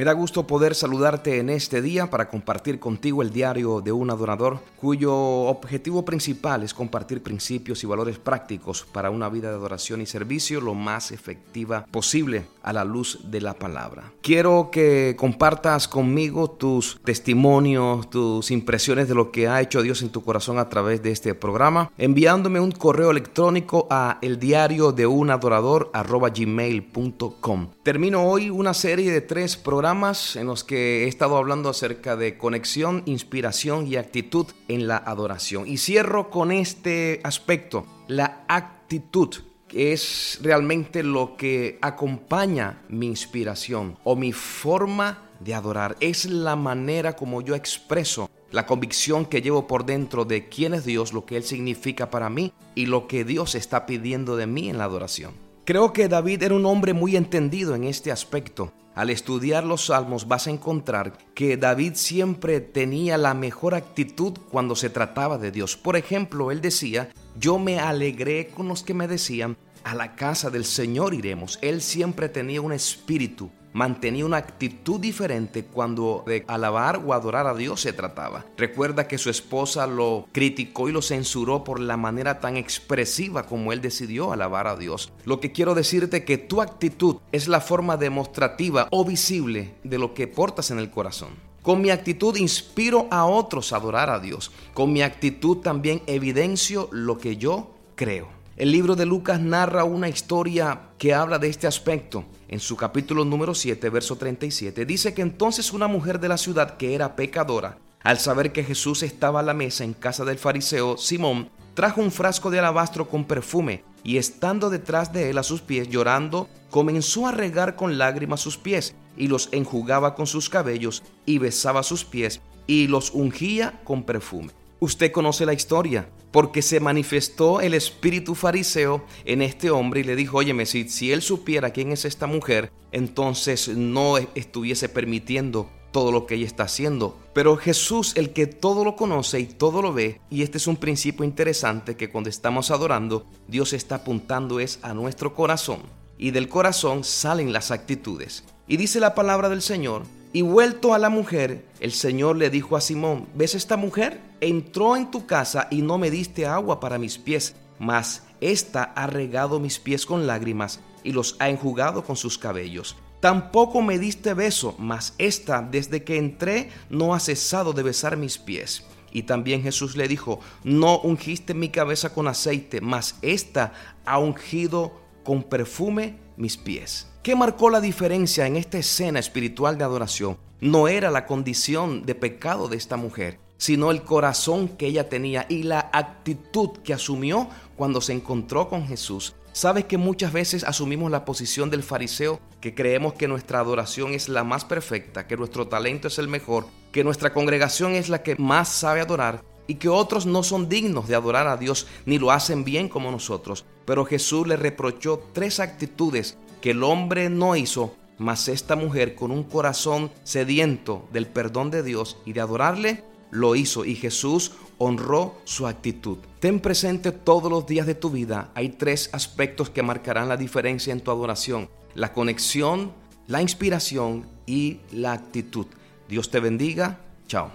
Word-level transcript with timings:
Me 0.00 0.06
da 0.06 0.14
gusto 0.14 0.46
poder 0.46 0.74
saludarte 0.74 1.40
en 1.40 1.50
este 1.50 1.82
día 1.82 2.08
para 2.08 2.30
compartir 2.30 2.80
contigo 2.80 3.20
el 3.20 3.34
diario 3.34 3.82
de 3.82 3.92
un 3.92 4.08
adorador 4.08 4.60
cuyo 4.80 5.14
objetivo 5.14 6.06
principal 6.06 6.62
es 6.62 6.72
compartir 6.72 7.22
principios 7.22 7.84
y 7.84 7.86
valores 7.86 8.18
prácticos 8.18 8.86
para 8.90 9.10
una 9.10 9.28
vida 9.28 9.50
de 9.50 9.56
adoración 9.56 10.00
y 10.00 10.06
servicio 10.06 10.62
lo 10.62 10.72
más 10.72 11.12
efectiva 11.12 11.84
posible 11.90 12.46
a 12.62 12.72
la 12.72 12.82
luz 12.84 13.30
de 13.30 13.42
la 13.42 13.52
palabra. 13.52 14.10
Quiero 14.22 14.70
que 14.72 15.16
compartas 15.18 15.86
conmigo 15.86 16.50
tus 16.50 16.98
testimonios, 17.04 18.08
tus 18.08 18.50
impresiones 18.50 19.06
de 19.06 19.14
lo 19.14 19.30
que 19.30 19.48
ha 19.48 19.60
hecho 19.60 19.82
Dios 19.82 20.00
en 20.00 20.08
tu 20.08 20.22
corazón 20.22 20.58
a 20.58 20.70
través 20.70 21.02
de 21.02 21.10
este 21.10 21.34
programa, 21.34 21.92
enviándome 21.98 22.58
un 22.58 22.72
correo 22.72 23.10
electrónico 23.10 23.86
a 23.90 24.16
el 24.22 24.38
diario 24.38 24.92
de 24.92 25.06
un 25.06 25.28
adorador 25.28 25.90
gmail.com. 25.92 27.68
Termino 27.82 28.24
hoy 28.24 28.48
una 28.48 28.72
serie 28.72 29.12
de 29.12 29.20
tres 29.20 29.58
programas 29.58 29.89
en 29.90 30.46
los 30.46 30.62
que 30.62 31.04
he 31.04 31.08
estado 31.08 31.36
hablando 31.36 31.68
acerca 31.68 32.14
de 32.14 32.38
conexión, 32.38 33.02
inspiración 33.06 33.88
y 33.88 33.96
actitud 33.96 34.46
en 34.68 34.86
la 34.86 34.96
adoración. 34.96 35.66
Y 35.66 35.78
cierro 35.78 36.30
con 36.30 36.52
este 36.52 37.20
aspecto, 37.24 37.86
la 38.06 38.44
actitud 38.46 39.34
que 39.66 39.92
es 39.92 40.38
realmente 40.42 41.02
lo 41.02 41.36
que 41.36 41.78
acompaña 41.82 42.82
mi 42.88 43.06
inspiración 43.06 43.98
o 44.04 44.14
mi 44.14 44.32
forma 44.32 45.28
de 45.40 45.54
adorar. 45.54 45.96
Es 45.98 46.24
la 46.26 46.54
manera 46.54 47.14
como 47.16 47.42
yo 47.42 47.56
expreso 47.56 48.30
la 48.52 48.66
convicción 48.66 49.26
que 49.26 49.42
llevo 49.42 49.66
por 49.66 49.86
dentro 49.86 50.24
de 50.24 50.48
quién 50.48 50.72
es 50.72 50.84
Dios, 50.84 51.12
lo 51.12 51.24
que 51.24 51.36
Él 51.36 51.42
significa 51.42 52.10
para 52.10 52.30
mí 52.30 52.52
y 52.76 52.86
lo 52.86 53.08
que 53.08 53.24
Dios 53.24 53.56
está 53.56 53.86
pidiendo 53.86 54.36
de 54.36 54.46
mí 54.46 54.70
en 54.70 54.78
la 54.78 54.84
adoración. 54.84 55.34
Creo 55.64 55.92
que 55.92 56.08
David 56.08 56.44
era 56.44 56.54
un 56.54 56.66
hombre 56.66 56.94
muy 56.94 57.16
entendido 57.16 57.74
en 57.74 57.84
este 57.84 58.12
aspecto. 58.12 58.72
Al 59.00 59.08
estudiar 59.08 59.64
los 59.64 59.86
salmos 59.86 60.28
vas 60.28 60.46
a 60.46 60.50
encontrar 60.50 61.16
que 61.32 61.56
David 61.56 61.94
siempre 61.94 62.60
tenía 62.60 63.16
la 63.16 63.32
mejor 63.32 63.74
actitud 63.74 64.36
cuando 64.50 64.76
se 64.76 64.90
trataba 64.90 65.38
de 65.38 65.50
Dios. 65.50 65.74
Por 65.74 65.96
ejemplo, 65.96 66.50
él 66.50 66.60
decía, 66.60 67.08
yo 67.34 67.58
me 67.58 67.78
alegré 67.78 68.48
con 68.48 68.68
los 68.68 68.82
que 68.82 68.92
me 68.92 69.08
decían, 69.08 69.56
a 69.84 69.94
la 69.94 70.16
casa 70.16 70.50
del 70.50 70.66
Señor 70.66 71.14
iremos. 71.14 71.58
Él 71.62 71.80
siempre 71.80 72.28
tenía 72.28 72.60
un 72.60 72.74
espíritu 72.74 73.50
mantenía 73.72 74.26
una 74.26 74.38
actitud 74.38 75.00
diferente 75.00 75.64
cuando 75.64 76.24
de 76.26 76.44
alabar 76.48 77.02
o 77.04 77.14
adorar 77.14 77.46
a 77.46 77.54
Dios 77.54 77.80
se 77.80 77.92
trataba. 77.92 78.44
Recuerda 78.56 79.08
que 79.08 79.18
su 79.18 79.30
esposa 79.30 79.86
lo 79.86 80.26
criticó 80.32 80.88
y 80.88 80.92
lo 80.92 81.02
censuró 81.02 81.64
por 81.64 81.80
la 81.80 81.96
manera 81.96 82.40
tan 82.40 82.56
expresiva 82.56 83.44
como 83.44 83.72
él 83.72 83.80
decidió 83.80 84.32
alabar 84.32 84.66
a 84.66 84.76
Dios. 84.76 85.12
Lo 85.24 85.40
que 85.40 85.52
quiero 85.52 85.74
decirte 85.74 86.24
que 86.24 86.38
tu 86.38 86.62
actitud 86.62 87.16
es 87.32 87.48
la 87.48 87.60
forma 87.60 87.96
demostrativa 87.96 88.88
o 88.90 89.04
visible 89.04 89.74
de 89.84 89.98
lo 89.98 90.14
que 90.14 90.26
portas 90.26 90.70
en 90.70 90.78
el 90.78 90.90
corazón. 90.90 91.50
Con 91.62 91.82
mi 91.82 91.90
actitud 91.90 92.36
inspiro 92.36 93.06
a 93.10 93.26
otros 93.26 93.72
a 93.72 93.76
adorar 93.76 94.08
a 94.08 94.18
Dios. 94.18 94.50
Con 94.72 94.92
mi 94.92 95.02
actitud 95.02 95.58
también 95.58 96.02
evidencio 96.06 96.88
lo 96.90 97.18
que 97.18 97.36
yo 97.36 97.74
creo. 97.96 98.39
El 98.60 98.72
libro 98.72 98.94
de 98.94 99.06
Lucas 99.06 99.40
narra 99.40 99.84
una 99.84 100.10
historia 100.10 100.90
que 100.98 101.14
habla 101.14 101.38
de 101.38 101.48
este 101.48 101.66
aspecto. 101.66 102.26
En 102.46 102.60
su 102.60 102.76
capítulo 102.76 103.24
número 103.24 103.54
7, 103.54 103.88
verso 103.88 104.16
37, 104.16 104.84
dice 104.84 105.14
que 105.14 105.22
entonces 105.22 105.72
una 105.72 105.88
mujer 105.88 106.20
de 106.20 106.28
la 106.28 106.36
ciudad 106.36 106.76
que 106.76 106.94
era 106.94 107.16
pecadora, 107.16 107.78
al 108.02 108.18
saber 108.18 108.52
que 108.52 108.62
Jesús 108.62 109.02
estaba 109.02 109.40
a 109.40 109.42
la 109.42 109.54
mesa 109.54 109.82
en 109.84 109.94
casa 109.94 110.26
del 110.26 110.36
fariseo 110.36 110.98
Simón, 110.98 111.48
trajo 111.72 112.02
un 112.02 112.12
frasco 112.12 112.50
de 112.50 112.58
alabastro 112.58 113.08
con 113.08 113.24
perfume 113.24 113.82
y 114.04 114.18
estando 114.18 114.68
detrás 114.68 115.10
de 115.10 115.30
él 115.30 115.38
a 115.38 115.42
sus 115.42 115.62
pies 115.62 115.88
llorando, 115.88 116.46
comenzó 116.68 117.26
a 117.26 117.32
regar 117.32 117.76
con 117.76 117.96
lágrimas 117.96 118.40
sus 118.40 118.58
pies 118.58 118.94
y 119.16 119.28
los 119.28 119.48
enjugaba 119.52 120.14
con 120.14 120.26
sus 120.26 120.50
cabellos 120.50 121.02
y 121.24 121.38
besaba 121.38 121.82
sus 121.82 122.04
pies 122.04 122.42
y 122.66 122.88
los 122.88 123.12
ungía 123.12 123.80
con 123.84 124.02
perfume. 124.02 124.52
Usted 124.80 125.12
conoce 125.12 125.44
la 125.44 125.52
historia, 125.52 126.08
porque 126.32 126.62
se 126.62 126.80
manifestó 126.80 127.60
el 127.60 127.74
espíritu 127.74 128.34
fariseo 128.34 129.04
en 129.26 129.42
este 129.42 129.70
hombre 129.70 130.00
y 130.00 130.04
le 130.04 130.16
dijo, 130.16 130.38
óyeme, 130.38 130.64
si, 130.64 130.88
si 130.88 131.12
él 131.12 131.20
supiera 131.20 131.68
quién 131.70 131.92
es 131.92 132.06
esta 132.06 132.26
mujer, 132.26 132.72
entonces 132.90 133.68
no 133.68 134.16
estuviese 134.16 134.88
permitiendo 134.88 135.68
todo 135.92 136.12
lo 136.12 136.24
que 136.24 136.36
ella 136.36 136.46
está 136.46 136.62
haciendo. 136.62 137.18
Pero 137.34 137.58
Jesús, 137.58 138.16
el 138.16 138.32
que 138.32 138.46
todo 138.46 138.82
lo 138.82 138.96
conoce 138.96 139.38
y 139.40 139.44
todo 139.44 139.82
lo 139.82 139.92
ve, 139.92 140.18
y 140.30 140.40
este 140.40 140.56
es 140.56 140.66
un 140.66 140.76
principio 140.76 141.26
interesante 141.26 141.96
que 141.96 142.08
cuando 142.08 142.30
estamos 142.30 142.70
adorando, 142.70 143.26
Dios 143.48 143.74
está 143.74 143.96
apuntando 143.96 144.60
es 144.60 144.78
a 144.80 144.94
nuestro 144.94 145.34
corazón. 145.34 145.80
Y 146.16 146.30
del 146.30 146.48
corazón 146.48 147.04
salen 147.04 147.52
las 147.52 147.70
actitudes. 147.70 148.44
Y 148.66 148.78
dice 148.78 148.98
la 148.98 149.14
palabra 149.14 149.50
del 149.50 149.60
Señor 149.60 150.04
y 150.32 150.42
vuelto 150.42 150.94
a 150.94 150.98
la 150.98 151.10
mujer, 151.10 151.64
el 151.80 151.90
Señor 151.90 152.36
le 152.36 152.50
dijo 152.50 152.76
a 152.76 152.80
Simón, 152.80 153.26
¿ves 153.34 153.56
esta 153.56 153.76
mujer? 153.76 154.20
Entró 154.40 154.96
en 154.96 155.10
tu 155.10 155.26
casa 155.26 155.66
y 155.72 155.82
no 155.82 155.98
me 155.98 156.10
diste 156.10 156.46
agua 156.46 156.78
para 156.78 156.98
mis 156.98 157.18
pies, 157.18 157.56
mas 157.80 158.22
ésta 158.40 158.84
ha 158.94 159.08
regado 159.08 159.58
mis 159.58 159.80
pies 159.80 160.06
con 160.06 160.28
lágrimas 160.28 160.80
y 161.02 161.12
los 161.12 161.34
ha 161.40 161.48
enjugado 161.48 162.04
con 162.04 162.14
sus 162.14 162.38
cabellos. 162.38 162.96
Tampoco 163.18 163.82
me 163.82 163.98
diste 163.98 164.32
beso, 164.32 164.76
mas 164.78 165.14
ésta 165.18 165.66
desde 165.68 166.04
que 166.04 166.16
entré 166.16 166.70
no 166.88 167.12
ha 167.14 167.20
cesado 167.20 167.72
de 167.72 167.82
besar 167.82 168.16
mis 168.16 168.38
pies. 168.38 168.84
Y 169.12 169.24
también 169.24 169.62
Jesús 169.62 169.96
le 169.96 170.06
dijo, 170.06 170.38
no 170.62 171.00
ungiste 171.00 171.54
mi 171.54 171.70
cabeza 171.70 172.14
con 172.14 172.28
aceite, 172.28 172.80
mas 172.80 173.16
ésta 173.20 173.72
ha 174.06 174.18
ungido 174.20 175.00
con 175.24 175.42
perfume 175.42 176.16
mis 176.36 176.56
pies. 176.56 177.09
¿Qué 177.22 177.36
marcó 177.36 177.68
la 177.68 177.82
diferencia 177.82 178.46
en 178.46 178.56
esta 178.56 178.78
escena 178.78 179.18
espiritual 179.18 179.76
de 179.76 179.84
adoración? 179.84 180.38
No 180.62 180.88
era 180.88 181.10
la 181.10 181.26
condición 181.26 182.06
de 182.06 182.14
pecado 182.14 182.66
de 182.66 182.78
esta 182.78 182.96
mujer, 182.96 183.38
sino 183.58 183.90
el 183.90 184.04
corazón 184.04 184.68
que 184.68 184.86
ella 184.86 185.10
tenía 185.10 185.44
y 185.50 185.64
la 185.64 185.90
actitud 185.92 186.70
que 186.82 186.94
asumió 186.94 187.46
cuando 187.76 188.00
se 188.00 188.14
encontró 188.14 188.70
con 188.70 188.86
Jesús. 188.86 189.34
¿Sabes 189.52 189.84
que 189.84 189.98
muchas 189.98 190.32
veces 190.32 190.64
asumimos 190.64 191.10
la 191.10 191.26
posición 191.26 191.68
del 191.68 191.82
fariseo, 191.82 192.40
que 192.62 192.74
creemos 192.74 193.12
que 193.12 193.28
nuestra 193.28 193.58
adoración 193.60 194.14
es 194.14 194.30
la 194.30 194.42
más 194.42 194.64
perfecta, 194.64 195.26
que 195.26 195.36
nuestro 195.36 195.68
talento 195.68 196.08
es 196.08 196.18
el 196.18 196.28
mejor, 196.28 196.68
que 196.90 197.04
nuestra 197.04 197.34
congregación 197.34 197.92
es 197.92 198.08
la 198.08 198.22
que 198.22 198.36
más 198.36 198.70
sabe 198.70 199.02
adorar 199.02 199.44
y 199.66 199.74
que 199.74 199.90
otros 199.90 200.24
no 200.24 200.42
son 200.42 200.70
dignos 200.70 201.06
de 201.06 201.16
adorar 201.16 201.48
a 201.48 201.58
Dios 201.58 201.86
ni 202.06 202.18
lo 202.18 202.30
hacen 202.30 202.64
bien 202.64 202.88
como 202.88 203.10
nosotros? 203.10 203.66
Pero 203.84 204.06
Jesús 204.06 204.46
le 204.46 204.56
reprochó 204.56 205.22
tres 205.34 205.60
actitudes 205.60 206.38
que 206.60 206.72
el 206.72 206.82
hombre 206.82 207.30
no 207.30 207.56
hizo, 207.56 207.94
mas 208.18 208.48
esta 208.48 208.76
mujer 208.76 209.14
con 209.14 209.30
un 209.30 209.44
corazón 209.44 210.10
sediento 210.24 211.08
del 211.12 211.26
perdón 211.26 211.70
de 211.70 211.82
Dios 211.82 212.18
y 212.26 212.34
de 212.34 212.40
adorarle, 212.40 213.04
lo 213.30 213.54
hizo 213.54 213.84
y 213.84 213.94
Jesús 213.94 214.52
honró 214.78 215.36
su 215.44 215.66
actitud. 215.66 216.16
Ten 216.40 216.60
presente 216.60 217.12
todos 217.12 217.50
los 217.50 217.66
días 217.66 217.86
de 217.86 217.94
tu 217.94 218.10
vida. 218.10 218.50
Hay 218.54 218.70
tres 218.70 219.10
aspectos 219.12 219.68
que 219.70 219.82
marcarán 219.82 220.28
la 220.28 220.36
diferencia 220.36 220.92
en 220.92 221.00
tu 221.00 221.10
adoración. 221.10 221.70
La 221.94 222.12
conexión, 222.12 222.92
la 223.26 223.40
inspiración 223.42 224.26
y 224.46 224.78
la 224.92 225.12
actitud. 225.12 225.66
Dios 226.08 226.30
te 226.30 226.38
bendiga. 226.40 227.00
Chao. 227.26 227.50